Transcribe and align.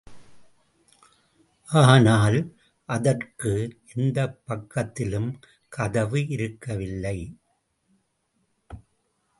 ஆனால், 1.69 2.37
அதற்கு 2.89 3.51
எந்தப் 3.95 4.39
பக்கத்திலும் 4.47 5.29
கதவு 5.69 6.27
இருக்கவில்லை. 6.27 7.17